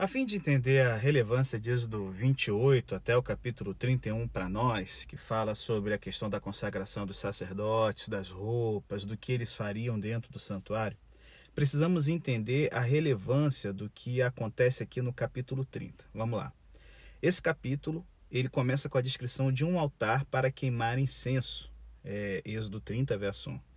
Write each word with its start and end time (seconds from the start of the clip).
A 0.00 0.08
fim 0.08 0.24
de 0.24 0.34
entender 0.34 0.80
a 0.80 0.96
relevância 0.96 1.60
de 1.60 1.70
Êxodo 1.70 2.08
28 2.10 2.94
até 2.94 3.14
o 3.14 3.22
capítulo 3.22 3.74
31 3.74 4.26
para 4.26 4.48
nós, 4.48 5.04
que 5.04 5.14
fala 5.14 5.54
sobre 5.54 5.92
a 5.92 5.98
questão 5.98 6.30
da 6.30 6.40
consagração 6.40 7.04
dos 7.04 7.18
sacerdotes, 7.18 8.08
das 8.08 8.30
roupas, 8.30 9.04
do 9.04 9.14
que 9.14 9.30
eles 9.30 9.54
fariam 9.54 10.00
dentro 10.00 10.32
do 10.32 10.38
santuário, 10.38 10.96
precisamos 11.54 12.08
entender 12.08 12.74
a 12.74 12.80
relevância 12.80 13.74
do 13.74 13.90
que 13.90 14.22
acontece 14.22 14.82
aqui 14.82 15.02
no 15.02 15.12
capítulo 15.12 15.66
30. 15.66 16.02
Vamos 16.14 16.38
lá. 16.38 16.50
Esse 17.20 17.42
capítulo 17.42 18.02
ele 18.30 18.48
começa 18.48 18.88
com 18.88 18.96
a 18.96 19.02
descrição 19.02 19.52
de 19.52 19.66
um 19.66 19.78
altar 19.78 20.24
para 20.24 20.50
queimar 20.50 20.98
incenso, 20.98 21.70
é, 22.02 22.40
Êxodo 22.42 22.80
30, 22.80 23.18
verso 23.18 23.50
1. 23.50 23.69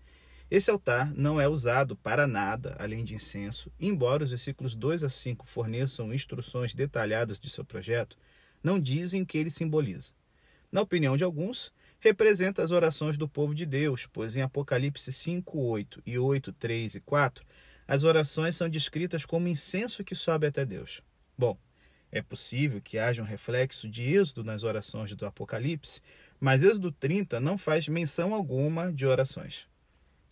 Esse 0.52 0.70
altar 0.70 1.12
não 1.16 1.40
é 1.40 1.48
usado 1.48 1.96
para 1.96 2.28
nada 2.28 2.76
além 2.78 3.04
de 3.04 3.16
incenso, 3.16 3.72
embora 3.80 4.24
os 4.24 4.30
versículos 4.30 4.76
2 4.76 5.04
a 5.04 5.10
5 5.10 5.48
forneçam 5.48 6.14
instruções 6.14 6.76
detalhadas 6.76 7.40
de 7.40 7.50
seu 7.50 7.66
projeto, 7.66 8.18
não 8.62 8.80
dizem 8.80 9.22
o 9.22 9.26
que 9.26 9.38
ele 9.38 9.50
simboliza. 9.50 10.14
Na 10.72 10.82
opinião 10.82 11.18
de 11.18 11.24
alguns, 11.24 11.74
representa 12.00 12.62
as 12.62 12.72
orações 12.72 13.18
do 13.18 13.28
povo 13.28 13.56
de 13.56 13.66
Deus, 13.66 14.08
pois 14.12 14.36
em 14.36 14.42
Apocalipse 14.42 15.12
5, 15.12 15.58
8 15.60 16.04
e 16.06 16.20
8, 16.20 16.54
3 16.54 16.96
e 16.96 17.00
4, 17.00 17.46
as 17.88 18.04
orações 18.04 18.56
são 18.56 18.70
descritas 18.70 19.26
como 19.26 19.48
incenso 19.48 20.04
que 20.04 20.16
sobe 20.16 20.48
até 20.48 20.66
Deus. 20.66 21.02
Bom, 21.38 21.58
é 22.12 22.22
possível 22.22 22.80
que 22.82 23.00
haja 23.00 23.22
um 23.22 23.26
reflexo 23.26 23.90
de 23.90 24.04
Êxodo 24.04 24.44
nas 24.44 24.64
orações 24.64 25.16
do 25.16 25.26
Apocalipse, 25.26 26.02
mas 26.40 26.62
Êxodo 26.62 26.92
30 26.92 27.40
não 27.40 27.58
faz 27.58 27.88
menção 27.88 28.34
alguma 28.34 28.92
de 28.92 29.06
orações 29.06 29.68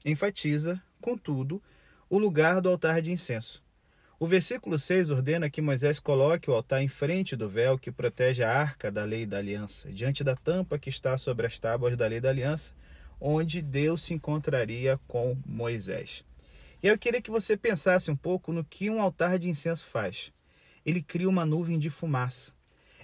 enfatiza, 0.05 0.81
contudo, 0.99 1.61
o 2.09 2.17
lugar 2.17 2.61
do 2.61 2.69
altar 2.69 3.01
de 3.01 3.11
incenso. 3.11 3.63
O 4.19 4.27
versículo 4.27 4.77
6 4.77 5.09
ordena 5.09 5.49
que 5.49 5.61
Moisés 5.61 5.99
coloque 5.99 6.49
o 6.49 6.53
altar 6.53 6.83
em 6.83 6.87
frente 6.87 7.35
do 7.35 7.49
véu 7.49 7.77
que 7.77 7.91
protege 7.91 8.43
a 8.43 8.51
arca 8.55 8.91
da 8.91 9.03
lei 9.03 9.25
da 9.25 9.37
aliança, 9.37 9.91
diante 9.91 10.23
da 10.23 10.35
tampa 10.35 10.77
que 10.77 10.89
está 10.89 11.17
sobre 11.17 11.47
as 11.47 11.57
tábuas 11.57 11.97
da 11.97 12.05
lei 12.05 12.19
da 12.19 12.29
aliança, 12.29 12.75
onde 13.19 13.61
Deus 13.61 14.03
se 14.03 14.13
encontraria 14.13 14.99
com 15.07 15.35
Moisés. 15.45 16.23
E 16.83 16.87
eu 16.87 16.97
queria 16.97 17.21
que 17.21 17.31
você 17.31 17.57
pensasse 17.57 18.11
um 18.11 18.15
pouco 18.15 18.51
no 18.51 18.63
que 18.63 18.89
um 18.89 19.01
altar 19.01 19.39
de 19.39 19.49
incenso 19.49 19.87
faz. 19.87 20.31
Ele 20.85 21.01
cria 21.01 21.29
uma 21.29 21.45
nuvem 21.45 21.79
de 21.79 21.89
fumaça. 21.89 22.51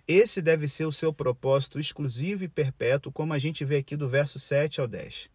Esse 0.08 0.42
deve 0.42 0.68
ser 0.68 0.86
o 0.86 0.92
seu 0.92 1.12
propósito 1.14 1.80
exclusivo 1.80 2.44
e 2.44 2.48
perpétuo, 2.48 3.12
como 3.12 3.34
a 3.34 3.40
gente 3.40 3.66
vê 3.66 3.78
aqui 3.78 3.96
do 3.96 4.08
verso 4.08 4.40
7 4.40 4.82
ao 4.82 4.88
10. 4.88 5.30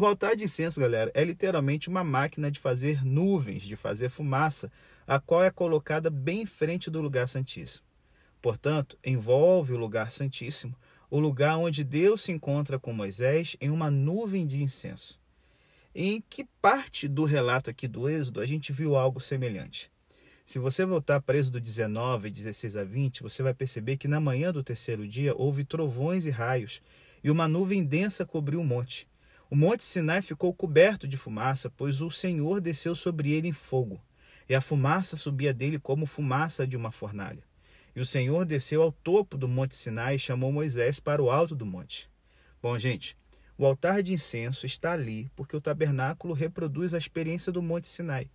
O 0.00 0.06
altar 0.06 0.36
de 0.36 0.44
incenso, 0.44 0.78
galera, 0.78 1.10
é 1.12 1.24
literalmente 1.24 1.88
uma 1.88 2.04
máquina 2.04 2.52
de 2.52 2.60
fazer 2.60 3.04
nuvens, 3.04 3.64
de 3.64 3.74
fazer 3.74 4.08
fumaça, 4.08 4.70
a 5.04 5.18
qual 5.18 5.42
é 5.42 5.50
colocada 5.50 6.08
bem 6.08 6.42
em 6.42 6.46
frente 6.46 6.88
do 6.88 7.00
lugar 7.00 7.26
santíssimo. 7.26 7.84
Portanto, 8.40 8.96
envolve 9.04 9.72
o 9.72 9.76
lugar 9.76 10.12
santíssimo, 10.12 10.72
o 11.10 11.18
lugar 11.18 11.58
onde 11.58 11.82
Deus 11.82 12.22
se 12.22 12.30
encontra 12.30 12.78
com 12.78 12.92
Moisés, 12.92 13.56
em 13.60 13.70
uma 13.70 13.90
nuvem 13.90 14.46
de 14.46 14.62
incenso. 14.62 15.20
Em 15.92 16.22
que 16.30 16.44
parte 16.62 17.08
do 17.08 17.24
relato 17.24 17.68
aqui 17.68 17.88
do 17.88 18.08
Êxodo 18.08 18.40
a 18.40 18.46
gente 18.46 18.72
viu 18.72 18.94
algo 18.94 19.18
semelhante? 19.18 19.90
Se 20.46 20.60
você 20.60 20.84
voltar 20.84 21.20
para 21.20 21.38
Êxodo 21.38 21.60
19, 21.60 22.30
16 22.30 22.76
a 22.76 22.84
20, 22.84 23.24
você 23.24 23.42
vai 23.42 23.52
perceber 23.52 23.96
que 23.96 24.06
na 24.06 24.20
manhã 24.20 24.52
do 24.52 24.62
terceiro 24.62 25.08
dia 25.08 25.34
houve 25.34 25.64
trovões 25.64 26.24
e 26.24 26.30
raios, 26.30 26.80
e 27.24 27.32
uma 27.32 27.48
nuvem 27.48 27.84
densa 27.84 28.24
cobriu 28.24 28.60
o 28.60 28.64
monte. 28.64 29.08
O 29.50 29.56
monte 29.56 29.82
Sinai 29.82 30.20
ficou 30.20 30.52
coberto 30.52 31.08
de 31.08 31.16
fumaça, 31.16 31.70
pois 31.70 32.02
o 32.02 32.10
Senhor 32.10 32.60
desceu 32.60 32.94
sobre 32.94 33.32
ele 33.32 33.48
em 33.48 33.52
fogo, 33.52 33.98
e 34.46 34.54
a 34.54 34.60
fumaça 34.60 35.16
subia 35.16 35.54
dele 35.54 35.78
como 35.78 36.04
fumaça 36.04 36.66
de 36.66 36.76
uma 36.76 36.92
fornalha. 36.92 37.42
E 37.96 38.00
o 38.00 38.04
Senhor 38.04 38.44
desceu 38.44 38.82
ao 38.82 38.92
topo 38.92 39.38
do 39.38 39.48
monte 39.48 39.74
Sinai 39.74 40.16
e 40.16 40.18
chamou 40.18 40.52
Moisés 40.52 41.00
para 41.00 41.22
o 41.22 41.30
alto 41.30 41.56
do 41.56 41.64
monte. 41.64 42.10
Bom, 42.60 42.78
gente, 42.78 43.16
o 43.56 43.64
altar 43.64 44.02
de 44.02 44.12
incenso 44.12 44.66
está 44.66 44.92
ali 44.92 45.30
porque 45.34 45.56
o 45.56 45.60
tabernáculo 45.60 46.34
reproduz 46.34 46.92
a 46.92 46.98
experiência 46.98 47.50
do 47.50 47.62
monte 47.62 47.88
Sinai. 47.88 48.30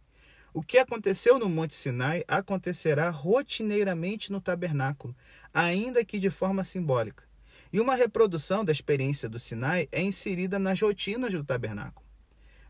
O 0.53 0.61
que 0.61 0.77
aconteceu 0.77 1.39
no 1.39 1.49
Monte 1.49 1.73
Sinai 1.73 2.23
acontecerá 2.27 3.09
rotineiramente 3.09 4.31
no 4.31 4.39
tabernáculo, 4.39 5.15
ainda 5.51 6.05
que 6.05 6.19
de 6.19 6.29
forma 6.29 6.63
simbólica. 6.63 7.23
E 7.73 7.79
uma 7.79 7.95
reprodução 7.95 8.63
da 8.63 8.71
experiência 8.71 9.27
do 9.27 9.39
Sinai 9.39 9.89
é 9.91 9.99
inserida 9.99 10.59
nas 10.59 10.79
rotinas 10.79 11.31
do 11.31 11.43
tabernáculo. 11.43 12.05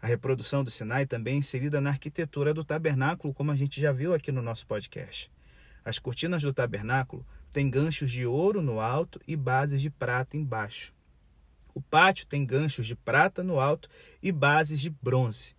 A 0.02 0.08
reprodução 0.08 0.64
do 0.64 0.72
Sinai 0.72 1.06
também 1.06 1.36
é 1.36 1.38
inserida 1.40 1.82
na 1.82 1.90
arquitetura 1.90 2.54
do 2.54 2.64
tabernáculo, 2.64 3.34
como 3.34 3.52
a 3.52 3.56
gente 3.58 3.82
já 3.82 3.92
viu 3.92 4.14
aqui 4.14 4.32
no 4.32 4.42
nosso 4.42 4.66
podcast. 4.66 5.30
As 5.84 6.00
cortinas 6.00 6.42
do 6.42 6.54
tabernáculo 6.54 7.26
têm 7.52 7.70
ganchos 7.70 8.10
de 8.10 8.26
ouro 8.26 8.62
no 8.62 8.80
alto 8.80 9.20
e 9.28 9.36
bases 9.36 9.82
de 9.82 9.90
prata 9.90 10.38
embaixo. 10.38 10.94
O 11.74 11.82
pátio 11.82 12.26
tem 12.26 12.46
ganchos 12.46 12.88
de 12.88 12.96
prata 12.96 13.44
no 13.44 13.60
alto 13.60 13.90
e 14.22 14.32
bases 14.32 14.80
de 14.80 14.90
bronze. 14.90 15.54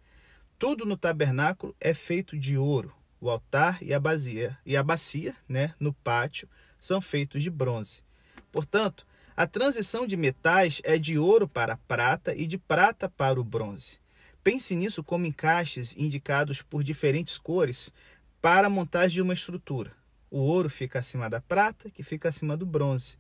Tudo 0.59 0.87
no 0.87 0.97
tabernáculo 0.97 1.77
é 1.78 1.93
feito 1.93 2.38
de 2.38 2.56
ouro. 2.56 2.94
O 3.21 3.28
altar 3.28 3.83
e 3.83 3.93
a 3.93 4.00
bacia, 4.00 4.56
e 4.65 4.75
a 4.75 4.83
bacia 4.83 5.37
né, 5.47 5.75
no 5.78 5.93
pátio 5.93 6.49
são 6.81 6.99
feitos 6.99 7.43
de 7.43 7.50
bronze. 7.50 8.03
Portanto, 8.50 9.06
a 9.37 9.49
transição 9.49 10.06
de 10.06 10.17
metais 10.17 10.81
é 10.84 10.97
de 10.97 11.19
ouro 11.19 11.49
para 11.49 11.77
prata 11.77 12.34
e 12.34 12.47
de 12.47 12.56
prata 12.56 13.09
para 13.09 13.41
o 13.41 13.45
bronze. 13.45 13.99
Pense 14.45 14.77
nisso 14.77 15.03
como 15.03 15.27
encaixes 15.27 15.95
indicados 15.97 16.62
por 16.62 16.84
diferentes 16.84 17.37
cores 17.37 17.93
para 18.41 18.69
a 18.69 18.71
montagem 18.71 19.15
de 19.17 19.22
uma 19.22 19.34
estrutura. 19.34 19.93
O 20.31 20.39
ouro 20.39 20.71
fica 20.71 21.00
acima 21.00 21.28
da 21.28 21.41
prata, 21.41 21.91
que 21.91 22.05
fica 22.05 22.28
acima 22.28 22.56
do 22.56 22.65
bronze. 22.65 23.19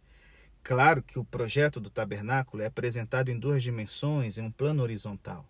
Claro 0.62 1.02
que 1.02 1.18
o 1.18 1.24
projeto 1.24 1.80
do 1.80 1.90
tabernáculo 1.90 2.62
é 2.62 2.66
apresentado 2.66 3.30
em 3.30 3.38
duas 3.38 3.62
dimensões, 3.62 4.38
em 4.38 4.42
um 4.42 4.50
plano 4.52 4.82
horizontal. 4.82 5.44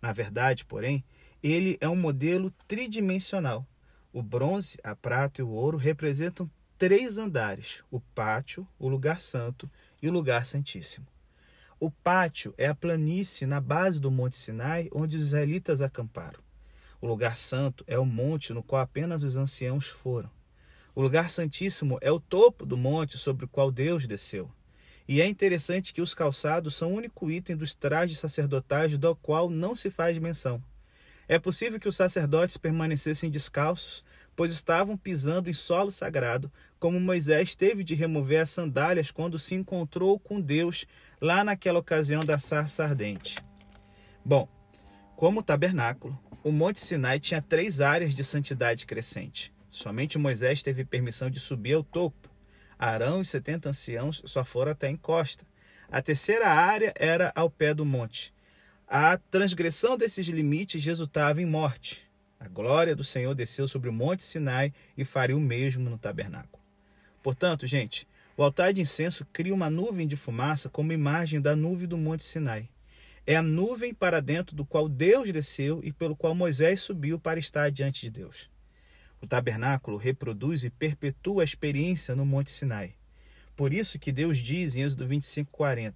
Na 0.00 0.12
verdade, 0.12 0.64
porém, 0.64 1.04
ele 1.42 1.76
é 1.80 1.88
um 1.88 1.96
modelo 1.96 2.52
tridimensional. 2.68 3.66
O 4.12 4.22
bronze, 4.22 4.78
a 4.84 4.94
prata 4.94 5.40
e 5.40 5.44
o 5.44 5.48
ouro 5.48 5.76
representam 5.76 6.50
três 6.78 7.18
andares: 7.18 7.82
o 7.90 8.00
pátio, 8.00 8.66
o 8.78 8.88
lugar 8.88 9.20
santo 9.20 9.70
e 10.02 10.08
o 10.08 10.12
lugar 10.12 10.46
santíssimo. 10.46 11.06
O 11.78 11.90
pátio 11.90 12.54
é 12.56 12.66
a 12.66 12.74
planície 12.74 13.46
na 13.46 13.60
base 13.60 14.00
do 14.00 14.10
Monte 14.10 14.36
Sinai, 14.36 14.88
onde 14.92 15.16
os 15.16 15.22
israelitas 15.24 15.82
acamparam. 15.82 16.40
O 17.00 17.06
lugar 17.06 17.36
santo 17.36 17.84
é 17.86 17.98
o 17.98 18.06
monte 18.06 18.54
no 18.54 18.62
qual 18.62 18.80
apenas 18.80 19.22
os 19.22 19.36
anciãos 19.36 19.86
foram. 19.86 20.30
O 20.94 21.02
lugar 21.02 21.28
santíssimo 21.28 21.98
é 22.00 22.10
o 22.10 22.18
topo 22.18 22.64
do 22.64 22.76
monte 22.76 23.18
sobre 23.18 23.44
o 23.44 23.48
qual 23.48 23.70
Deus 23.70 24.06
desceu. 24.06 24.50
E 25.06 25.20
é 25.20 25.26
interessante 25.26 25.92
que 25.92 26.00
os 26.00 26.14
calçados 26.14 26.74
são 26.74 26.92
o 26.92 26.96
único 26.96 27.30
item 27.30 27.54
dos 27.54 27.74
trajes 27.74 28.18
sacerdotais 28.18 28.96
do 28.96 29.14
qual 29.14 29.50
não 29.50 29.76
se 29.76 29.90
faz 29.90 30.16
menção. 30.16 30.62
É 31.28 31.38
possível 31.38 31.78
que 31.78 31.88
os 31.88 31.96
sacerdotes 31.96 32.56
permanecessem 32.56 33.30
descalços, 33.30 34.02
pois 34.36 34.52
estavam 34.52 34.96
pisando 34.96 35.48
em 35.48 35.54
solo 35.54 35.90
sagrado, 35.90 36.52
como 36.78 37.00
Moisés 37.00 37.54
teve 37.54 37.82
de 37.82 37.94
remover 37.94 38.42
as 38.42 38.50
sandálias 38.50 39.10
quando 39.10 39.38
se 39.38 39.54
encontrou 39.54 40.20
com 40.20 40.38
Deus 40.38 40.84
lá 41.20 41.42
naquela 41.42 41.78
ocasião 41.78 42.22
da 42.22 42.38
sarça 42.38 42.84
ardente. 42.84 43.36
Bom, 44.22 44.46
como 45.16 45.40
o 45.40 45.42
tabernáculo, 45.42 46.18
o 46.44 46.52
Monte 46.52 46.78
Sinai 46.78 47.18
tinha 47.18 47.40
três 47.40 47.80
áreas 47.80 48.14
de 48.14 48.22
santidade 48.22 48.84
crescente. 48.84 49.52
Somente 49.70 50.18
Moisés 50.18 50.62
teve 50.62 50.84
permissão 50.84 51.30
de 51.30 51.40
subir 51.40 51.74
ao 51.74 51.82
topo. 51.82 52.30
Arão 52.78 53.22
e 53.22 53.24
setenta 53.24 53.70
anciãos 53.70 54.22
só 54.26 54.44
foram 54.44 54.72
até 54.72 54.86
a 54.86 54.90
encosta. 54.90 55.46
A 55.90 56.02
terceira 56.02 56.48
área 56.48 56.92
era 56.96 57.32
ao 57.34 57.48
pé 57.48 57.72
do 57.72 57.84
monte. 57.84 58.34
A 58.86 59.16
transgressão 59.16 59.96
desses 59.96 60.26
limites 60.28 60.84
resultava 60.84 61.40
em 61.40 61.46
morte. 61.46 62.05
A 62.46 62.48
glória 62.48 62.94
do 62.94 63.02
Senhor 63.02 63.34
desceu 63.34 63.66
sobre 63.66 63.88
o 63.88 63.92
monte 63.92 64.22
Sinai 64.22 64.72
e 64.96 65.04
faria 65.04 65.36
o 65.36 65.40
mesmo 65.40 65.90
no 65.90 65.98
tabernáculo. 65.98 66.62
Portanto, 67.20 67.66
gente, 67.66 68.06
o 68.36 68.42
altar 68.44 68.72
de 68.72 68.80
incenso 68.80 69.26
cria 69.32 69.52
uma 69.52 69.68
nuvem 69.68 70.06
de 70.06 70.14
fumaça 70.14 70.68
como 70.68 70.92
imagem 70.92 71.40
da 71.40 71.56
nuvem 71.56 71.88
do 71.88 71.98
monte 71.98 72.22
Sinai. 72.22 72.68
É 73.26 73.34
a 73.34 73.42
nuvem 73.42 73.92
para 73.92 74.22
dentro 74.22 74.54
do 74.54 74.64
qual 74.64 74.88
Deus 74.88 75.32
desceu 75.32 75.80
e 75.82 75.90
pelo 75.90 76.14
qual 76.14 76.36
Moisés 76.36 76.80
subiu 76.80 77.18
para 77.18 77.40
estar 77.40 77.68
diante 77.68 78.02
de 78.02 78.10
Deus. 78.10 78.48
O 79.20 79.26
tabernáculo 79.26 79.96
reproduz 79.96 80.62
e 80.62 80.70
perpetua 80.70 81.42
a 81.42 81.44
experiência 81.44 82.14
no 82.14 82.24
monte 82.24 82.52
Sinai. 82.52 82.94
Por 83.56 83.74
isso 83.74 83.98
que 83.98 84.12
Deus 84.12 84.38
diz 84.38 84.76
em 84.76 84.82
Êxodo 84.82 85.08
25:40: 85.08 85.94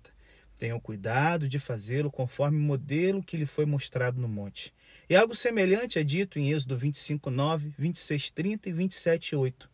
Tenham 0.58 0.80
cuidado 0.80 1.48
de 1.48 1.60
fazê-lo 1.60 2.10
conforme 2.10 2.58
o 2.58 2.60
modelo 2.60 3.22
que 3.22 3.36
lhe 3.36 3.46
foi 3.46 3.64
mostrado 3.64 4.20
no 4.20 4.26
monte. 4.26 4.74
E 5.08 5.16
algo 5.16 5.34
semelhante 5.34 5.98
é 5.98 6.04
dito 6.04 6.38
em 6.38 6.50
Êxodo 6.50 6.76
25, 6.76 7.30
9, 7.30 7.74
26, 7.78 8.30
30 8.30 8.68
e 8.68 8.72
27, 8.72 9.36
8. 9.36 9.70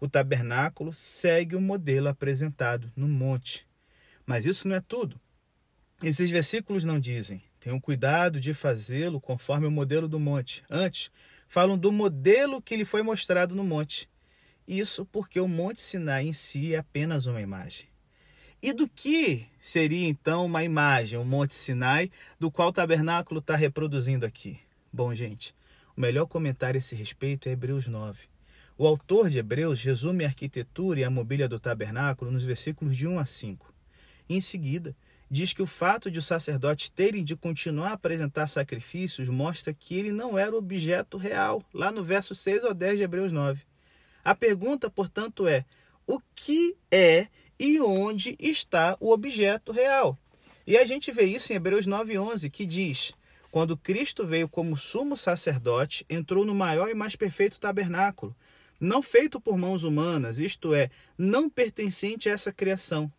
O 0.00 0.08
tabernáculo 0.08 0.92
segue 0.92 1.56
o 1.56 1.60
modelo 1.60 2.08
apresentado 2.08 2.90
no 2.96 3.08
monte. 3.08 3.66
Mas 4.24 4.46
isso 4.46 4.68
não 4.68 4.76
é 4.76 4.80
tudo. 4.80 5.20
Esses 6.02 6.30
versículos 6.30 6.84
não 6.84 7.00
dizem: 7.00 7.42
tenham 7.58 7.80
cuidado 7.80 8.40
de 8.40 8.54
fazê-lo 8.54 9.20
conforme 9.20 9.66
o 9.66 9.70
modelo 9.70 10.08
do 10.08 10.20
monte. 10.20 10.62
Antes, 10.70 11.10
falam 11.48 11.76
do 11.76 11.90
modelo 11.90 12.62
que 12.62 12.76
lhe 12.76 12.84
foi 12.84 13.02
mostrado 13.02 13.54
no 13.54 13.64
monte. 13.64 14.08
Isso 14.66 15.06
porque 15.06 15.40
o 15.40 15.48
Monte 15.48 15.80
Sinai 15.80 16.26
em 16.26 16.32
si 16.32 16.74
é 16.74 16.78
apenas 16.78 17.24
uma 17.24 17.40
imagem. 17.40 17.88
E 18.60 18.72
do 18.72 18.88
que 18.88 19.46
seria 19.60 20.08
então 20.08 20.44
uma 20.44 20.64
imagem, 20.64 21.16
o 21.16 21.24
Monte 21.24 21.54
Sinai, 21.54 22.10
do 22.40 22.50
qual 22.50 22.70
o 22.70 22.72
tabernáculo 22.72 23.38
está 23.38 23.54
reproduzindo 23.54 24.26
aqui? 24.26 24.58
Bom, 24.92 25.14
gente, 25.14 25.54
o 25.96 26.00
melhor 26.00 26.26
comentário 26.26 26.76
a 26.76 26.80
esse 26.80 26.96
respeito 26.96 27.48
é 27.48 27.52
Hebreus 27.52 27.86
9. 27.86 28.18
O 28.76 28.84
autor 28.84 29.30
de 29.30 29.38
Hebreus 29.38 29.80
resume 29.84 30.24
a 30.24 30.26
arquitetura 30.26 30.98
e 30.98 31.04
a 31.04 31.10
mobília 31.10 31.48
do 31.48 31.60
tabernáculo 31.60 32.32
nos 32.32 32.44
versículos 32.44 32.96
de 32.96 33.06
1 33.06 33.20
a 33.20 33.24
5. 33.24 33.72
E 34.28 34.36
em 34.36 34.40
seguida, 34.40 34.94
diz 35.30 35.52
que 35.52 35.62
o 35.62 35.66
fato 35.66 36.10
de 36.10 36.18
os 36.18 36.26
sacerdotes 36.26 36.88
terem 36.88 37.22
de 37.22 37.36
continuar 37.36 37.90
a 37.90 37.92
apresentar 37.92 38.48
sacrifícios 38.48 39.28
mostra 39.28 39.72
que 39.72 39.96
ele 39.96 40.10
não 40.10 40.36
era 40.36 40.56
objeto 40.56 41.16
real, 41.16 41.62
lá 41.72 41.92
no 41.92 42.02
verso 42.02 42.34
6 42.34 42.64
ao 42.64 42.74
10 42.74 42.98
de 42.98 43.04
Hebreus 43.04 43.30
9. 43.30 43.62
A 44.24 44.34
pergunta, 44.34 44.90
portanto, 44.90 45.46
é: 45.46 45.64
o 46.04 46.20
que 46.34 46.76
é 46.90 47.28
e 47.58 47.80
onde 47.80 48.36
está 48.38 48.96
o 49.00 49.10
objeto 49.10 49.72
real? 49.72 50.16
E 50.66 50.76
a 50.76 50.84
gente 50.84 51.10
vê 51.10 51.24
isso 51.24 51.52
em 51.52 51.56
Hebreus 51.56 51.86
9:11, 51.86 52.50
que 52.50 52.66
diz: 52.66 53.12
Quando 53.50 53.76
Cristo 53.76 54.26
veio 54.26 54.48
como 54.48 54.76
sumo 54.76 55.16
sacerdote, 55.16 56.04
entrou 56.08 56.44
no 56.44 56.54
maior 56.54 56.88
e 56.88 56.94
mais 56.94 57.16
perfeito 57.16 57.58
tabernáculo, 57.60 58.36
não 58.80 59.02
feito 59.02 59.40
por 59.40 59.58
mãos 59.58 59.82
humanas, 59.82 60.38
isto 60.38 60.74
é, 60.74 60.90
não 61.16 61.48
pertencente 61.48 62.28
a 62.28 62.32
essa 62.32 62.52
criação 62.52 63.12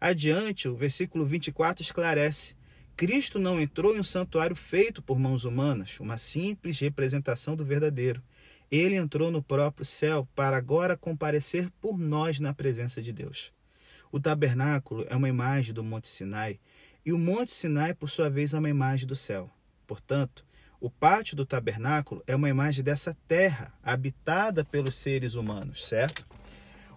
Adiante, 0.00 0.66
o 0.66 0.74
versículo 0.74 1.26
24 1.26 1.82
esclarece: 1.82 2.56
Cristo 2.96 3.38
não 3.38 3.60
entrou 3.60 3.94
em 3.94 4.00
um 4.00 4.04
santuário 4.04 4.56
feito 4.56 5.02
por 5.02 5.18
mãos 5.18 5.44
humanas, 5.44 6.00
uma 6.00 6.16
simples 6.16 6.78
representação 6.80 7.54
do 7.54 7.66
verdadeiro. 7.66 8.22
Ele 8.70 8.94
entrou 8.94 9.30
no 9.30 9.42
próprio 9.42 9.84
céu 9.84 10.26
para 10.34 10.56
agora 10.56 10.96
comparecer 10.96 11.68
por 11.82 11.98
nós 11.98 12.40
na 12.40 12.54
presença 12.54 13.02
de 13.02 13.12
Deus. 13.12 13.52
O 14.12 14.18
tabernáculo 14.18 15.06
é 15.08 15.14
uma 15.14 15.28
imagem 15.28 15.72
do 15.72 15.84
Monte 15.84 16.08
Sinai 16.08 16.58
e 17.06 17.12
o 17.12 17.18
Monte 17.18 17.52
Sinai, 17.52 17.94
por 17.94 18.08
sua 18.10 18.28
vez, 18.28 18.52
é 18.52 18.58
uma 18.58 18.68
imagem 18.68 19.06
do 19.06 19.14
céu. 19.14 19.48
Portanto, 19.86 20.44
o 20.80 20.90
pátio 20.90 21.36
do 21.36 21.46
tabernáculo 21.46 22.22
é 22.26 22.34
uma 22.34 22.48
imagem 22.48 22.82
dessa 22.82 23.16
terra 23.28 23.72
habitada 23.82 24.64
pelos 24.64 24.96
seres 24.96 25.34
humanos, 25.34 25.86
certo? 25.86 26.26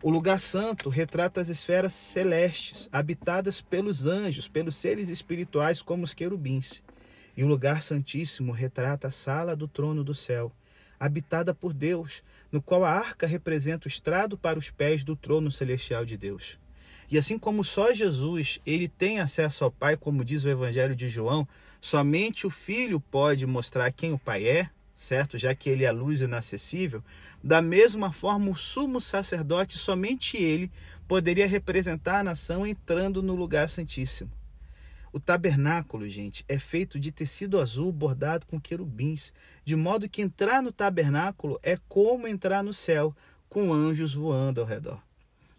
O 0.01 0.09
lugar 0.09 0.39
santo 0.39 0.89
retrata 0.89 1.39
as 1.39 1.49
esferas 1.49 1.93
celestes, 1.93 2.89
habitadas 2.91 3.61
pelos 3.61 4.07
anjos, 4.07 4.47
pelos 4.47 4.75
seres 4.75 5.07
espirituais 5.07 5.81
como 5.81 6.03
os 6.03 6.13
querubins. 6.13 6.83
E 7.37 7.43
o 7.43 7.47
lugar 7.47 7.83
santíssimo 7.83 8.51
retrata 8.51 9.07
a 9.07 9.11
sala 9.11 9.55
do 9.55 9.67
trono 9.67 10.03
do 10.03 10.15
céu, 10.15 10.51
habitada 10.99 11.53
por 11.53 11.73
Deus, 11.73 12.23
no 12.51 12.61
qual 12.61 12.83
a 12.83 12.91
arca 12.91 13.27
representa 13.27 13.87
o 13.87 13.91
estrado 13.91 14.37
para 14.37 14.57
os 14.57 14.71
pés 14.71 15.03
do 15.03 15.15
trono 15.15 15.51
celestial 15.51 16.05
de 16.05 16.17
Deus. 16.17 16.57
E 17.13 17.17
assim 17.19 17.37
como 17.37 17.63
só 17.63 17.93
Jesus, 17.93 18.59
ele 18.65 18.87
tem 18.87 19.19
acesso 19.19 19.63
ao 19.63 19.71
Pai, 19.71 19.95
como 19.95 20.25
diz 20.25 20.45
o 20.45 20.49
Evangelho 20.49 20.95
de 20.95 21.07
João, 21.07 21.47
somente 21.79 22.47
o 22.47 22.49
Filho 22.49 22.99
pode 22.99 23.45
mostrar 23.45 23.91
quem 23.91 24.13
o 24.13 24.17
Pai 24.17 24.47
é, 24.47 24.67
certo? 24.95 25.37
Já 25.37 25.53
que 25.53 25.69
ele 25.69 25.83
é 25.83 25.89
a 25.89 25.91
luz 25.91 26.21
inacessível, 26.21 27.03
da 27.43 27.61
mesma 27.61 28.11
forma 28.11 28.49
o 28.49 28.55
sumo 28.55 28.99
sacerdote, 28.99 29.77
somente 29.77 30.37
ele 30.37 30.71
poderia 31.07 31.45
representar 31.45 32.21
a 32.21 32.23
nação 32.23 32.65
entrando 32.65 33.21
no 33.21 33.35
lugar 33.35 33.69
santíssimo. 33.69 34.31
O 35.11 35.19
tabernáculo, 35.19 36.09
gente, 36.09 36.43
é 36.49 36.57
feito 36.57 36.99
de 36.99 37.11
tecido 37.11 37.61
azul 37.61 37.91
bordado 37.91 38.47
com 38.47 38.59
querubins, 38.59 39.31
de 39.63 39.75
modo 39.75 40.09
que 40.09 40.23
entrar 40.23 40.63
no 40.63 40.71
tabernáculo 40.71 41.59
é 41.61 41.77
como 41.87 42.27
entrar 42.27 42.63
no 42.63 42.73
céu, 42.73 43.15
com 43.47 43.71
anjos 43.71 44.15
voando 44.15 44.61
ao 44.61 44.65
redor. 44.65 44.99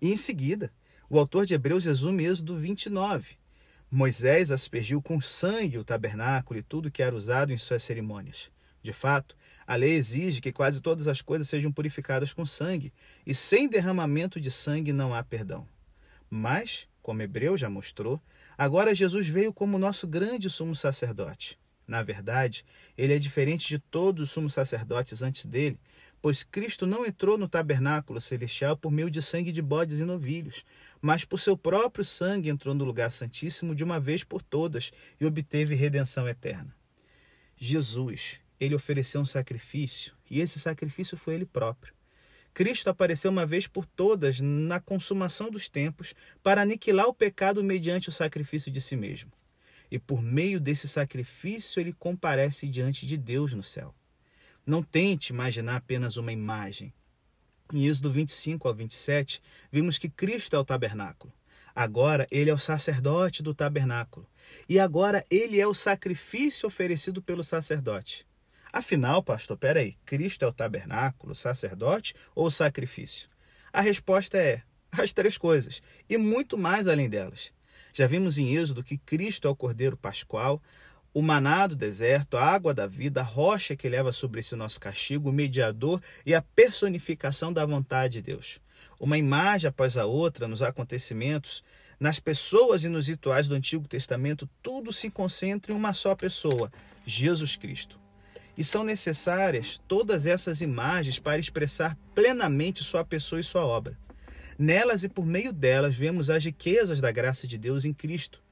E 0.02 0.10
em 0.10 0.16
seguida, 0.16 0.72
o 1.14 1.18
autor 1.20 1.46
de 1.46 1.54
Hebreus 1.54 1.84
resume 1.84 2.24
Êxodo 2.24 2.56
29. 2.56 3.36
Moisés 3.88 4.50
aspergiu 4.50 5.00
com 5.00 5.20
sangue 5.20 5.78
o 5.78 5.84
tabernáculo 5.84 6.58
e 6.58 6.62
tudo 6.64 6.90
que 6.90 7.04
era 7.04 7.14
usado 7.14 7.52
em 7.52 7.56
suas 7.56 7.84
cerimônias. 7.84 8.50
De 8.82 8.92
fato, 8.92 9.36
a 9.64 9.76
lei 9.76 9.94
exige 9.94 10.40
que 10.40 10.50
quase 10.50 10.80
todas 10.80 11.06
as 11.06 11.22
coisas 11.22 11.48
sejam 11.48 11.70
purificadas 11.70 12.32
com 12.32 12.44
sangue, 12.44 12.92
e 13.24 13.32
sem 13.32 13.68
derramamento 13.68 14.40
de 14.40 14.50
sangue 14.50 14.92
não 14.92 15.14
há 15.14 15.22
perdão. 15.22 15.68
Mas, 16.28 16.88
como 17.00 17.22
Hebreu 17.22 17.56
já 17.56 17.70
mostrou, 17.70 18.20
agora 18.58 18.92
Jesus 18.92 19.28
veio 19.28 19.52
como 19.52 19.78
nosso 19.78 20.08
grande 20.08 20.50
sumo 20.50 20.74
sacerdote. 20.74 21.56
Na 21.86 22.02
verdade, 22.02 22.64
ele 22.98 23.14
é 23.14 23.20
diferente 23.20 23.68
de 23.68 23.78
todos 23.78 24.24
os 24.24 24.30
sumos 24.32 24.52
sacerdotes 24.52 25.22
antes 25.22 25.46
dele, 25.46 25.78
pois 26.24 26.42
Cristo 26.42 26.86
não 26.86 27.04
entrou 27.04 27.36
no 27.36 27.46
tabernáculo 27.46 28.18
celestial 28.18 28.78
por 28.78 28.90
meio 28.90 29.10
de 29.10 29.20
sangue 29.20 29.52
de 29.52 29.60
bodes 29.60 30.00
e 30.00 30.06
novilhos, 30.06 30.64
mas 30.98 31.22
por 31.22 31.38
seu 31.38 31.54
próprio 31.54 32.02
sangue 32.02 32.48
entrou 32.48 32.74
no 32.74 32.82
lugar 32.82 33.10
santíssimo 33.10 33.74
de 33.74 33.84
uma 33.84 34.00
vez 34.00 34.24
por 34.24 34.40
todas 34.40 34.90
e 35.20 35.26
obteve 35.26 35.74
redenção 35.74 36.26
eterna. 36.26 36.74
Jesus, 37.58 38.40
ele 38.58 38.74
ofereceu 38.74 39.20
um 39.20 39.26
sacrifício 39.26 40.14
e 40.30 40.40
esse 40.40 40.58
sacrifício 40.58 41.14
foi 41.14 41.34
ele 41.34 41.44
próprio. 41.44 41.92
Cristo 42.54 42.88
apareceu 42.88 43.30
uma 43.30 43.44
vez 43.44 43.66
por 43.66 43.84
todas 43.84 44.40
na 44.40 44.80
consumação 44.80 45.50
dos 45.50 45.68
tempos 45.68 46.14
para 46.42 46.62
aniquilar 46.62 47.06
o 47.06 47.12
pecado 47.12 47.62
mediante 47.62 48.08
o 48.08 48.12
sacrifício 48.12 48.72
de 48.72 48.80
si 48.80 48.96
mesmo. 48.96 49.30
E 49.90 49.98
por 49.98 50.22
meio 50.22 50.58
desse 50.58 50.88
sacrifício 50.88 51.80
ele 51.80 51.92
comparece 51.92 52.66
diante 52.66 53.04
de 53.04 53.18
Deus 53.18 53.52
no 53.52 53.62
céu. 53.62 53.94
Não 54.66 54.82
tente 54.82 55.32
imaginar 55.32 55.76
apenas 55.76 56.16
uma 56.16 56.32
imagem. 56.32 56.92
Em 57.72 57.86
Êxodo 57.86 58.10
25 58.10 58.66
ao 58.66 58.74
27, 58.74 59.42
vimos 59.70 59.98
que 59.98 60.08
Cristo 60.08 60.56
é 60.56 60.58
o 60.58 60.64
tabernáculo. 60.64 61.32
Agora 61.74 62.26
ele 62.30 62.48
é 62.48 62.54
o 62.54 62.58
sacerdote 62.58 63.42
do 63.42 63.54
tabernáculo. 63.54 64.26
E 64.68 64.78
agora 64.78 65.24
ele 65.30 65.60
é 65.60 65.66
o 65.66 65.74
sacrifício 65.74 66.66
oferecido 66.66 67.20
pelo 67.20 67.42
sacerdote. 67.42 68.26
Afinal, 68.72 69.22
pastor, 69.22 69.56
peraí, 69.56 69.96
Cristo 70.04 70.44
é 70.44 70.48
o 70.48 70.52
tabernáculo, 70.52 71.34
sacerdote 71.34 72.14
ou 72.34 72.50
sacrifício? 72.50 73.28
A 73.72 73.80
resposta 73.80 74.38
é 74.38 74.62
as 74.90 75.12
três 75.12 75.36
coisas 75.36 75.82
e 76.08 76.16
muito 76.16 76.56
mais 76.56 76.86
além 76.86 77.08
delas. 77.08 77.52
Já 77.92 78.06
vimos 78.06 78.38
em 78.38 78.54
Êxodo 78.56 78.82
que 78.82 78.98
Cristo 78.98 79.46
é 79.46 79.50
o 79.50 79.56
Cordeiro 79.56 79.96
Pascual, 79.96 80.62
o 81.14 81.22
maná 81.22 81.68
do 81.68 81.76
deserto, 81.76 82.36
a 82.36 82.44
água 82.44 82.74
da 82.74 82.88
vida, 82.88 83.20
a 83.20 83.24
rocha 83.24 83.76
que 83.76 83.88
leva 83.88 84.10
sobre 84.10 84.42
si 84.42 84.56
nosso 84.56 84.80
castigo, 84.80 85.30
o 85.30 85.32
mediador 85.32 86.02
e 86.26 86.34
a 86.34 86.42
personificação 86.42 87.52
da 87.52 87.64
vontade 87.64 88.14
de 88.14 88.22
Deus. 88.22 88.58
Uma 88.98 89.16
imagem 89.16 89.68
após 89.68 89.96
a 89.96 90.06
outra 90.06 90.48
nos 90.48 90.60
acontecimentos, 90.60 91.62
nas 92.00 92.18
pessoas 92.18 92.82
e 92.82 92.88
nos 92.88 93.06
rituais 93.06 93.46
do 93.46 93.54
Antigo 93.54 93.86
Testamento, 93.86 94.50
tudo 94.60 94.92
se 94.92 95.08
concentra 95.08 95.72
em 95.72 95.76
uma 95.76 95.92
só 95.92 96.16
pessoa, 96.16 96.72
Jesus 97.06 97.54
Cristo. 97.54 98.00
E 98.58 98.64
são 98.64 98.82
necessárias 98.82 99.80
todas 99.86 100.26
essas 100.26 100.60
imagens 100.60 101.20
para 101.20 101.38
expressar 101.38 101.96
plenamente 102.12 102.82
sua 102.82 103.04
pessoa 103.04 103.40
e 103.40 103.44
sua 103.44 103.64
obra. 103.64 103.96
Nelas 104.58 105.04
e 105.04 105.08
por 105.08 105.26
meio 105.26 105.52
delas 105.52 105.94
vemos 105.94 106.28
as 106.28 106.44
riquezas 106.44 107.00
da 107.00 107.12
graça 107.12 107.46
de 107.46 107.56
Deus 107.56 107.84
em 107.84 107.92
Cristo. 107.92 108.42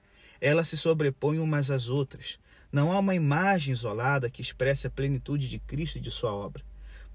Elas 0.40 0.68
se 0.68 0.76
sobrepõem 0.76 1.38
umas 1.38 1.70
às 1.70 1.88
outras. 1.88 2.38
Não 2.72 2.90
há 2.90 2.98
uma 2.98 3.14
imagem 3.14 3.70
isolada 3.70 4.30
que 4.30 4.40
expresse 4.40 4.86
a 4.86 4.90
plenitude 4.90 5.46
de 5.46 5.58
Cristo 5.58 5.98
e 5.98 6.00
de 6.00 6.10
sua 6.10 6.32
obra. 6.32 6.64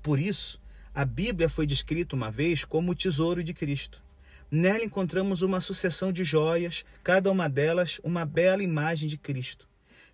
Por 0.03 0.19
isso, 0.19 0.61
a 0.93 1.03
Bíblia 1.03 1.49
foi 1.49 1.65
descrita 1.65 2.15
uma 2.15 2.29
vez 2.29 2.63
como 2.63 2.91
o 2.91 2.95
tesouro 2.95 3.43
de 3.43 3.55
Cristo. 3.55 4.03
Nela 4.51 4.83
encontramos 4.83 5.41
uma 5.41 5.59
sucessão 5.59 6.11
de 6.11 6.23
joias, 6.23 6.85
cada 7.03 7.31
uma 7.31 7.49
delas 7.49 7.99
uma 8.03 8.23
bela 8.23 8.61
imagem 8.61 9.09
de 9.09 9.17
Cristo. 9.17 9.67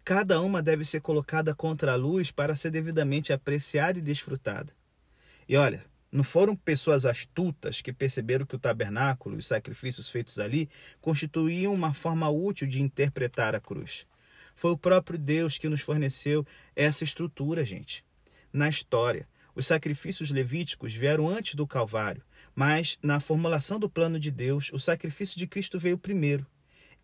Cada 0.06 0.42
uma 0.42 0.62
deve 0.62 0.86
ser 0.86 1.02
colocada 1.02 1.54
contra 1.54 1.92
a 1.92 1.98
luz 1.98 2.32
para 2.32 2.56
ser 2.56 2.72
devidamente 2.72 3.34
apreciada 3.34 4.00
e 4.00 4.02
desfrutada. 4.02 4.74
E 5.48 5.58
olha, 5.58 5.86
não 6.10 6.24
foram 6.24 6.56
pessoas 6.56 7.06
astutas 7.06 7.82
que 7.82 7.92
perceberam 7.92 8.46
que 8.46 8.56
o 8.56 8.60
tabernáculo 8.60 9.36
e 9.36 9.40
os 9.40 9.48
sacrifícios 9.48 10.10
feitos 10.10 10.40
ali 10.40 10.70
constituíam 11.02 11.74
uma 11.74 11.94
forma 11.94 12.30
útil 12.30 12.66
de 12.66 12.82
interpretar 12.82 13.56
a 13.56 13.60
cruz. 13.60 14.06
Foi 14.56 14.72
o 14.72 14.78
próprio 14.78 15.18
Deus 15.18 15.58
que 15.58 15.70
nos 15.70 15.82
forneceu 15.82 16.46
essa 16.76 17.04
estrutura, 17.04 17.66
gente. 17.66 18.04
Na 18.52 18.70
história, 18.70 19.28
os 19.56 19.66
sacrifícios 19.66 20.32
levíticos 20.32 20.94
vieram 20.94 21.28
antes 21.28 21.56
do 21.56 21.68
Calvário, 21.68 22.24
mas 22.56 22.98
na 23.02 23.20
formulação 23.20 23.80
do 23.80 23.90
plano 23.90 24.20
de 24.20 24.32
Deus, 24.32 24.72
o 24.74 24.80
sacrifício 24.80 25.38
de 25.38 25.48
Cristo 25.48 25.78
veio 25.78 25.98
primeiro. 25.98 26.46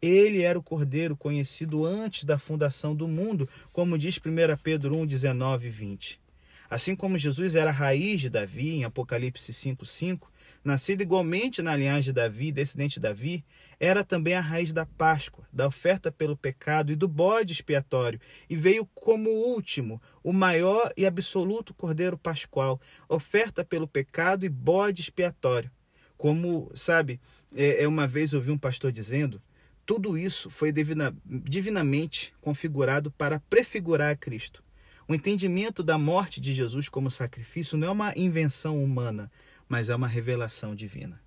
Ele 0.01 0.41
era 0.43 0.57
o 0.57 0.63
Cordeiro 0.63 1.15
conhecido 1.15 1.85
antes 1.85 2.23
da 2.23 2.39
fundação 2.39 2.95
do 2.95 3.07
mundo, 3.07 3.49
como 3.73 3.97
diz 3.97 4.17
1 4.17 4.57
Pedro 4.63 4.95
1, 4.95 5.05
19 5.05 5.67
e 5.67 5.69
20. 5.69 6.21
Assim 6.69 6.95
como 6.95 7.17
Jesus 7.17 7.55
era 7.55 7.71
a 7.71 7.73
raiz 7.73 8.21
de 8.21 8.29
Davi, 8.29 8.75
em 8.75 8.83
Apocalipse 8.83 9.51
5,5, 9.51 10.27
nascido 10.63 11.01
igualmente 11.01 11.61
na 11.61 11.75
linhagem 11.75 12.03
de 12.03 12.13
Davi, 12.13 12.51
descendente 12.51 12.95
de 12.95 13.01
Davi, 13.01 13.45
era 13.79 14.03
também 14.03 14.33
a 14.33 14.41
raiz 14.41 14.71
da 14.71 14.85
Páscoa, 14.85 15.47
da 15.51 15.67
oferta 15.67 16.11
pelo 16.11 16.35
pecado 16.35 16.91
e 16.91 16.95
do 16.95 17.07
bode 17.07 17.53
expiatório, 17.53 18.19
e 18.49 18.55
veio 18.55 18.85
como 18.93 19.29
último, 19.29 20.01
o 20.23 20.33
maior 20.33 20.91
e 20.97 21.05
absoluto 21.05 21.73
cordeiro 21.73 22.17
pascual, 22.17 22.79
oferta 23.07 23.63
pelo 23.63 23.87
pecado 23.87 24.45
e 24.45 24.49
bode 24.49 25.01
expiatório. 25.01 25.71
Como, 26.17 26.69
sabe, 26.75 27.21
é, 27.55 27.83
é 27.83 27.87
uma 27.87 28.07
vez 28.07 28.33
ouvi 28.33 28.51
um 28.51 28.57
pastor 28.57 28.91
dizendo, 28.91 29.41
tudo 29.85 30.17
isso 30.17 30.49
foi 30.49 30.71
divina, 30.71 31.15
divinamente 31.25 32.33
configurado 32.41 33.09
para 33.11 33.39
prefigurar 33.49 34.11
a 34.11 34.15
Cristo. 34.15 34.63
O 35.07 35.15
entendimento 35.15 35.81
da 35.81 35.97
morte 35.97 36.39
de 36.39 36.53
Jesus 36.53 36.87
como 36.87 37.09
sacrifício 37.09 37.75
não 37.75 37.87
é 37.87 37.91
uma 37.91 38.13
invenção 38.15 38.83
humana, 38.83 39.31
mas 39.69 39.89
é 39.89 39.95
uma 39.95 40.07
revelação 40.07 40.75
divina. 40.75 41.21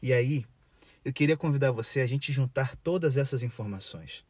E 0.00 0.12
aí, 0.12 0.46
eu 1.04 1.12
queria 1.12 1.36
convidar 1.36 1.72
você 1.72 2.00
a 2.00 2.06
gente 2.06 2.32
juntar 2.32 2.76
todas 2.76 3.16
essas 3.16 3.42
informações. 3.42 4.24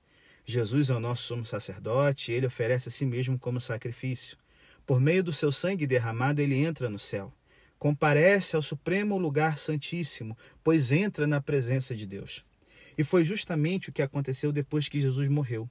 Jesus 0.45 0.89
é 0.89 0.95
o 0.95 1.01
nosso 1.01 1.25
sumo 1.25 1.45
sacerdote, 1.45 2.33
ele 2.33 2.47
oferece 2.47 2.89
a 2.89 2.93
si 2.93 3.05
mesmo 3.05 3.39
como 3.39 3.61
sacrifício. 3.61 4.39
Por 4.87 4.99
meio 4.99 5.23
do 5.23 5.33
seu 5.33 5.53
sangue 5.53 5.87
derramado, 5.87 6.41
ele 6.41 6.57
entra 6.57 6.89
no 6.89 6.99
céu. 6.99 7.33
Comparece 7.79 8.57
ao 8.57 8.63
supremo 8.63 9.19
lugar 9.19 9.59
santíssimo, 9.59 10.37
pois 10.65 10.91
entra 10.91 11.27
na 11.27 11.41
presença 11.41 11.95
de 11.95 12.07
Deus. 12.07 12.45
E 12.97 13.05
foi 13.05 13.25
justamente 13.25 13.91
o 13.91 13.93
que 13.93 14.03
aconteceu 14.03 14.53
depois 14.53 14.89
que 14.89 15.01
Jesus 15.01 15.29
morreu. 15.29 15.71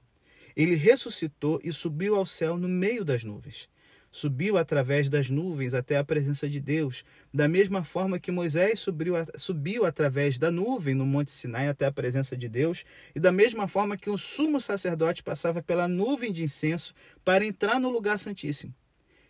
Ele 0.56 0.74
ressuscitou 0.74 1.60
e 1.62 1.72
subiu 1.72 2.16
ao 2.16 2.26
céu 2.26 2.56
no 2.56 2.68
meio 2.68 3.04
das 3.04 3.22
nuvens. 3.22 3.68
Subiu 4.10 4.58
através 4.58 5.08
das 5.08 5.30
nuvens 5.30 5.72
até 5.72 5.96
a 5.96 6.02
presença 6.02 6.48
de 6.48 6.58
Deus, 6.58 7.04
da 7.32 7.46
mesma 7.46 7.84
forma 7.84 8.18
que 8.18 8.32
Moisés 8.32 8.80
subiu, 8.80 9.14
subiu 9.36 9.84
através 9.84 10.36
da 10.36 10.50
nuvem 10.50 10.94
no 10.94 11.06
Monte 11.06 11.30
Sinai 11.30 11.68
até 11.68 11.86
a 11.86 11.92
presença 11.92 12.36
de 12.36 12.48
Deus, 12.48 12.84
e 13.14 13.20
da 13.20 13.30
mesma 13.30 13.68
forma 13.68 13.96
que 13.96 14.10
o 14.10 14.18
sumo 14.18 14.60
sacerdote 14.60 15.22
passava 15.22 15.62
pela 15.62 15.86
nuvem 15.86 16.32
de 16.32 16.42
incenso 16.42 16.92
para 17.24 17.46
entrar 17.46 17.78
no 17.78 17.88
lugar 17.88 18.18
santíssimo. 18.18 18.74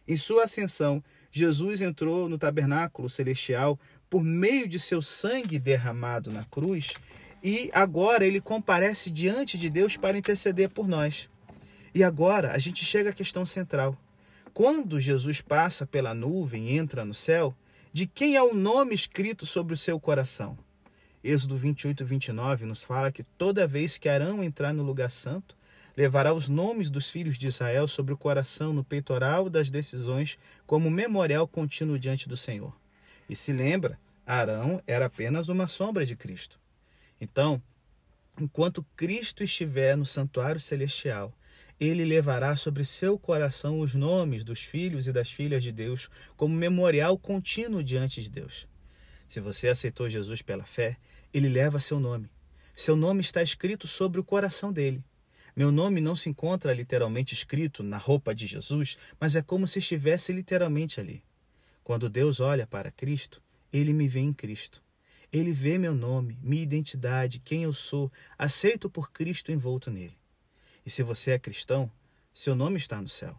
Em 0.09 0.17
sua 0.17 0.45
ascensão, 0.45 1.05
Jesus 1.31 1.83
entrou 1.83 2.29
no 2.29 2.39
tabernáculo 2.39 3.09
celestial 3.09 3.79
por 4.09 4.25
meio 4.25 4.67
de 4.67 4.79
seu 4.79 5.01
sangue 5.03 5.59
derramado 5.59 6.33
na 6.33 6.45
cruz 6.45 6.95
e 7.43 7.71
agora 7.73 8.27
ele 8.27 8.41
comparece 8.41 9.11
diante 9.11 9.57
de 9.57 9.71
Deus 9.71 9.97
para 9.97 10.19
interceder 10.19 10.71
por 10.71 10.89
nós. 10.89 11.29
E 11.95 12.03
agora 12.03 12.53
a 12.53 12.59
gente 12.59 12.85
chega 12.85 13.11
à 13.11 13.13
questão 13.13 13.45
central. 13.45 13.97
Quando 14.53 14.99
Jesus 14.99 15.41
passa 15.41 15.87
pela 15.87 16.13
nuvem 16.13 16.69
e 16.69 16.77
entra 16.77 17.05
no 17.05 17.15
céu, 17.15 17.55
de 17.93 18.07
quem 18.07 18.37
é 18.37 18.43
o 18.43 18.55
nome 18.55 18.95
escrito 18.95 19.47
sobre 19.47 19.75
o 19.75 19.77
seu 19.77 19.99
coração? 20.01 20.59
Êxodo 21.23 21.57
28, 21.57 22.05
29 22.05 22.65
nos 22.65 22.83
fala 22.83 23.13
que 23.13 23.23
toda 23.23 23.67
vez 23.67 23.97
que 23.97 24.09
Arão 24.09 24.43
entrar 24.43 24.73
no 24.73 24.83
lugar 24.83 25.11
santo, 25.11 25.57
levará 25.97 26.33
os 26.33 26.49
nomes 26.49 26.91
dos 26.91 27.11
filhos 27.11 27.37
de 27.37 27.47
Israel 27.47 27.87
sobre 27.87 28.13
o 28.13 28.17
coração 28.17 28.73
no 28.73 28.83
peitoral 28.83 29.49
das 29.49 29.71
decisões, 29.71 30.39
como 30.67 30.91
memorial 30.91 31.47
contínuo 31.47 31.99
diante 31.99 32.29
do 32.29 32.37
Senhor. 32.37 32.75
E 33.29 33.37
se 33.37 33.53
lembra, 33.53 33.99
Arão 34.27 34.83
era 34.87 35.07
apenas 35.07 35.49
uma 35.49 35.67
sombra 35.67 36.05
de 36.05 36.17
Cristo. 36.17 36.59
Então, 37.21 37.63
enquanto 38.41 38.85
Cristo 38.97 39.45
estiver 39.45 39.97
no 39.97 40.05
santuário 40.05 40.61
celestial, 40.61 41.33
ele 41.81 42.05
levará 42.05 42.55
sobre 42.57 42.85
seu 42.85 43.19
coração 43.19 43.81
os 43.81 43.95
nomes 43.95 44.45
dos 44.45 44.61
filhos 44.61 45.07
e 45.07 45.13
das 45.13 45.33
filhas 45.33 45.63
de 45.63 45.73
Deus 45.73 46.11
como 46.37 46.55
memorial 46.55 47.17
contínuo 47.17 47.83
diante 47.83 48.23
de 48.23 48.29
Deus. 48.29 48.69
Se 49.27 49.41
você 49.41 49.69
aceitou 49.69 50.11
Jesus 50.11 50.43
pela 50.43 50.65
fé, 50.65 50.99
ele 51.33 51.49
leva 51.49 51.81
seu 51.81 51.99
nome. 51.99 52.31
Seu 52.75 52.95
nome 52.95 53.23
está 53.23 53.43
escrito 53.43 53.89
sobre 53.89 54.21
o 54.21 54.25
coração 54.25 54.71
dele. 54.71 55.03
Meu 55.57 55.73
nome 55.73 56.03
não 56.03 56.15
se 56.15 56.29
encontra 56.29 56.75
literalmente 56.75 57.33
escrito 57.33 57.83
na 57.83 57.97
roupa 57.97 58.35
de 58.35 58.47
Jesus, 58.47 58.99
mas 59.19 59.35
é 59.35 59.41
como 59.41 59.67
se 59.67 59.79
estivesse 59.79 60.33
literalmente 60.33 61.01
ali. 61.01 61.23
Quando 61.83 62.11
Deus 62.11 62.41
olha 62.41 62.67
para 62.67 62.91
Cristo, 62.91 63.43
ele 63.73 63.95
me 63.95 64.07
vê 64.07 64.21
em 64.21 64.33
Cristo. 64.33 64.83
Ele 65.33 65.53
vê 65.53 65.79
meu 65.79 65.95
nome, 65.95 66.39
minha 66.43 66.63
identidade, 66.63 67.41
quem 67.41 67.63
eu 67.63 67.73
sou, 67.73 68.13
aceito 68.37 68.91
por 68.91 69.11
Cristo 69.11 69.51
envolto 69.51 69.91
nele. 69.91 70.20
E 70.85 70.91
se 70.91 71.03
você 71.03 71.33
é 71.33 71.39
cristão, 71.39 71.91
seu 72.33 72.55
nome 72.55 72.77
está 72.77 73.01
no 73.01 73.09
céu. 73.09 73.39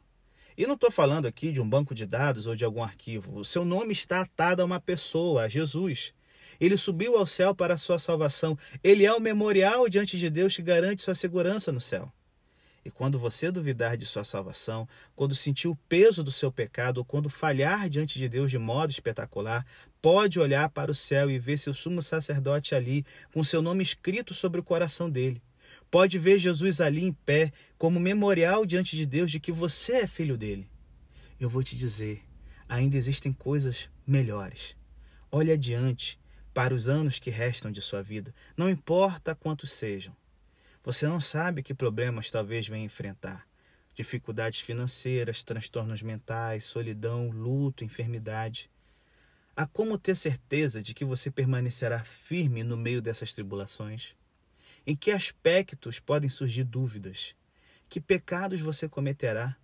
E 0.57 0.67
não 0.67 0.75
estou 0.75 0.91
falando 0.91 1.25
aqui 1.25 1.51
de 1.51 1.61
um 1.61 1.69
banco 1.69 1.95
de 1.95 2.05
dados 2.05 2.45
ou 2.45 2.55
de 2.55 2.65
algum 2.65 2.83
arquivo. 2.83 3.37
O 3.37 3.45
seu 3.45 3.65
nome 3.65 3.93
está 3.93 4.21
atado 4.21 4.61
a 4.61 4.65
uma 4.65 4.79
pessoa, 4.79 5.43
a 5.43 5.47
Jesus. 5.47 6.13
Ele 6.59 6.77
subiu 6.77 7.17
ao 7.17 7.25
céu 7.25 7.55
para 7.55 7.73
a 7.73 7.77
sua 7.77 7.97
salvação. 7.97 8.57
Ele 8.83 9.05
é 9.05 9.13
o 9.13 9.19
memorial 9.19 9.89
diante 9.89 10.19
de 10.19 10.29
Deus 10.29 10.55
que 10.55 10.61
garante 10.61 11.01
sua 11.01 11.15
segurança 11.15 11.71
no 11.71 11.79
céu. 11.79 12.11
E 12.83 12.89
quando 12.89 13.19
você 13.19 13.51
duvidar 13.51 13.95
de 13.95 14.05
sua 14.05 14.23
salvação, 14.23 14.87
quando 15.15 15.35
sentir 15.35 15.67
o 15.67 15.75
peso 15.87 16.23
do 16.23 16.31
seu 16.31 16.51
pecado, 16.51 16.97
ou 16.97 17.05
quando 17.05 17.29
falhar 17.29 17.87
diante 17.87 18.17
de 18.17 18.27
Deus 18.27 18.49
de 18.49 18.57
modo 18.57 18.89
espetacular, 18.89 19.65
pode 20.01 20.39
olhar 20.39 20.69
para 20.69 20.91
o 20.91 20.95
céu 20.95 21.29
e 21.29 21.37
ver 21.37 21.57
seu 21.57 21.75
sumo 21.75 22.01
sacerdote 22.01 22.73
ali, 22.73 23.05
com 23.31 23.43
seu 23.43 23.61
nome 23.61 23.83
escrito 23.83 24.33
sobre 24.33 24.59
o 24.59 24.63
coração 24.63 25.09
dele. 25.09 25.41
Pode 25.91 26.17
ver 26.17 26.37
Jesus 26.37 26.79
ali 26.79 27.03
em 27.03 27.11
pé, 27.11 27.51
como 27.77 27.99
memorial 27.99 28.65
diante 28.65 28.95
de 28.95 29.05
Deus 29.05 29.29
de 29.29 29.41
que 29.41 29.51
você 29.51 29.97
é 29.97 30.07
filho 30.07 30.37
dele. 30.37 30.69
Eu 31.37 31.49
vou 31.49 31.61
te 31.61 31.75
dizer, 31.77 32.23
ainda 32.69 32.95
existem 32.95 33.33
coisas 33.33 33.89
melhores. 34.07 34.77
Olhe 35.29 35.51
adiante 35.51 36.17
para 36.53 36.73
os 36.73 36.87
anos 36.87 37.19
que 37.19 37.29
restam 37.29 37.73
de 37.73 37.81
sua 37.81 38.01
vida, 38.01 38.33
não 38.55 38.69
importa 38.69 39.35
quantos 39.35 39.73
sejam. 39.73 40.15
Você 40.81 41.05
não 41.05 41.19
sabe 41.19 41.61
que 41.61 41.73
problemas 41.73 42.31
talvez 42.31 42.67
venha 42.67 42.85
enfrentar. 42.85 43.45
Dificuldades 43.93 44.61
financeiras, 44.61 45.43
transtornos 45.43 46.01
mentais, 46.01 46.63
solidão, 46.63 47.29
luto, 47.29 47.83
enfermidade. 47.83 48.71
Há 49.55 49.67
como 49.67 49.97
ter 49.97 50.15
certeza 50.15 50.81
de 50.81 50.93
que 50.93 51.03
você 51.03 51.29
permanecerá 51.29 52.01
firme 52.01 52.63
no 52.63 52.77
meio 52.77 53.01
dessas 53.01 53.33
tribulações? 53.33 54.15
Em 54.85 54.95
que 54.95 55.11
aspectos 55.11 55.99
podem 55.99 56.29
surgir 56.29 56.63
dúvidas? 56.63 57.35
Que 57.87 58.01
pecados 58.01 58.61
você 58.61 58.89
cometerá? 58.89 59.55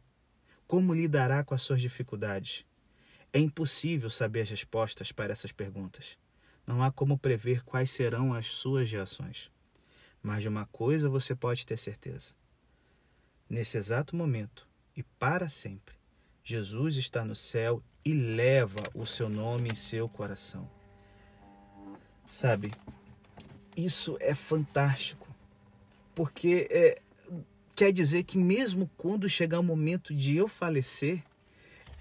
Como 0.68 0.94
lidará 0.94 1.44
com 1.44 1.56
as 1.56 1.62
suas 1.62 1.82
dificuldades? 1.82 2.66
É 3.34 3.40
impossível 3.40 4.10
saber 4.10 4.42
as 4.42 4.50
respostas 4.50 5.12
para 5.12 5.32
essas 5.32 5.52
perguntas. 5.52 6.18
Não 6.66 6.84
há 6.84 6.92
como 6.92 7.18
prever 7.18 7.64
quais 7.64 7.90
serão 7.90 8.34
as 8.34 8.48
suas 8.48 8.92
reações. 8.92 9.50
Mas 10.22 10.42
de 10.42 10.50
uma 10.50 10.66
coisa 10.68 11.10
você 11.10 11.36
pode 11.36 11.66
ter 11.66 11.78
certeza. 11.78 12.34
Nesse 13.50 13.78
exato 13.78 14.16
momento 14.16 14.68
e 14.96 15.02
para 15.02 15.48
sempre, 15.48 15.96
Jesus 16.44 16.96
está 16.96 17.24
no 17.24 17.36
céu 17.36 17.82
e 18.04 18.14
leva 18.14 18.84
o 18.94 19.06
seu 19.06 19.30
nome 19.30 19.70
em 19.72 19.76
seu 19.76 20.08
coração. 20.10 20.70
Sabe, 22.26 22.72
isso 23.78 24.18
é 24.20 24.34
fantástico, 24.34 25.28
porque 26.16 26.68
é, 26.72 27.00
quer 27.76 27.94
dizer 27.94 28.24
que 28.24 28.38
mesmo 28.38 28.90
quando 28.98 29.30
chegar 29.30 29.60
o 29.60 29.64
momento 29.64 30.16
de 30.16 30.36
eu 30.36 30.48
falecer, 30.48 31.24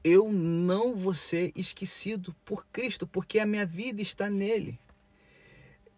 eu 0.03 0.33
não 0.33 0.95
vou 0.95 1.13
ser 1.13 1.53
esquecido 1.55 2.35
por 2.45 2.67
Cristo, 2.69 3.07
porque 3.07 3.39
a 3.39 3.45
minha 3.45 3.67
vida 3.67 4.01
está 4.01 4.31
nele. 4.31 4.79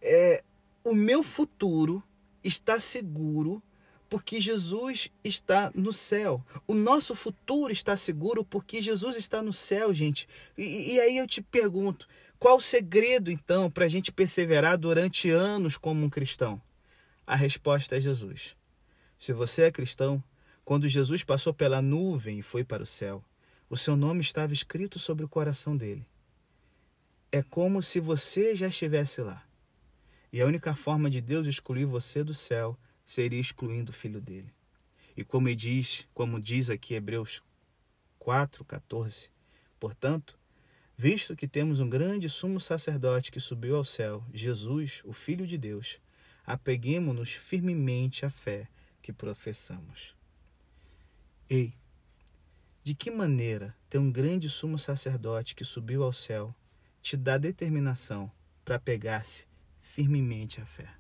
É, 0.03 0.43
o 0.83 0.95
meu 0.95 1.23
futuro 1.23 2.03
está 2.43 2.81
seguro 2.81 3.63
porque 4.09 4.41
Jesus 4.41 5.13
está 5.23 5.71
no 5.75 5.93
céu. 5.93 6.43
O 6.67 6.75
nosso 6.75 7.15
futuro 7.15 7.71
está 7.71 7.97
seguro 7.97 8.43
porque 8.43 8.81
Jesus 8.81 9.17
está 9.17 9.43
no 9.43 9.53
céu, 9.53 9.93
gente. 9.93 10.27
E, 10.57 10.95
e 10.95 11.01
aí 11.01 11.19
eu 11.19 11.27
te 11.27 11.43
pergunto: 11.43 12.09
qual 12.39 12.59
o 12.59 12.61
segredo, 12.61 13.31
então, 13.31 13.69
para 13.69 13.85
a 13.85 13.89
gente 13.89 14.13
perseverar 14.13 14.79
durante 14.79 15.29
anos 15.29 15.77
como 15.77 16.05
um 16.05 16.11
cristão? 16.11 16.63
A 17.27 17.35
resposta 17.35 17.97
é 17.97 18.01
Jesus. 18.01 18.57
Se 19.19 19.33
você 19.33 19.63
é 19.63 19.73
cristão, 19.73 20.23
quando 20.65 20.87
Jesus 20.87 21.25
passou 21.25 21.53
pela 21.53 21.83
nuvem 21.83 22.39
e 22.39 22.43
foi 22.43 22.63
para 22.63 22.83
o 22.83 22.87
céu, 22.87 23.25
o 23.69 23.77
seu 23.77 23.97
nome 23.97 24.21
estava 24.21 24.53
escrito 24.53 24.99
sobre 25.01 25.25
o 25.25 25.29
coração 25.29 25.77
dele. 25.77 26.07
É 27.33 27.43
como 27.43 27.83
se 27.83 27.99
você 27.99 28.55
já 28.55 28.69
estivesse 28.69 29.21
lá. 29.21 29.45
E 30.33 30.41
a 30.41 30.47
única 30.47 30.77
forma 30.77 31.11
de 31.11 31.21
Deus 31.21 31.47
excluir 31.47 31.87
você 31.87 32.23
do 32.23 32.35
céu 32.35 32.79
seria 33.05 33.41
excluindo 33.41 33.91
o 33.91 33.95
filho 33.95 34.21
dele. 34.21 34.53
E 35.17 35.25
como 35.25 35.53
diz, 35.57 36.07
como 36.15 36.41
diz 36.41 36.71
aqui 36.71 36.95
Hebreus 36.95 37.43
4:14, 38.21 39.31
portanto, 39.81 40.38
visto 40.99 41.37
que 41.37 41.47
temos 41.47 41.79
um 41.79 41.89
grande 41.89 42.29
sumo 42.29 42.61
sacerdote 42.61 43.31
que 43.31 43.39
subiu 43.39 43.77
ao 43.77 43.85
céu, 43.85 44.25
Jesus, 44.35 45.01
o 45.05 45.13
filho 45.13 45.47
de 45.47 45.57
Deus, 45.57 46.01
apeguemo-nos 46.45 47.31
firmemente 47.31 48.27
à 48.27 48.31
fé 48.31 48.69
que 49.01 49.13
professamos. 49.13 50.13
Ei, 51.49 51.73
De 52.83 52.95
que 52.95 53.11
maneira 53.11 53.77
ter 53.89 53.99
um 53.99 54.11
grande 54.11 54.49
sumo 54.49 54.79
sacerdote 54.79 55.55
que 55.55 55.65
subiu 55.65 56.03
ao 56.03 56.13
céu 56.13 56.55
te 57.01 57.17
dá 57.17 57.39
determinação 57.39 58.31
para 58.65 58.79
pegar-se 58.79 59.47
firmemente 59.81 60.61
à 60.61 60.67
fé? 60.67 60.98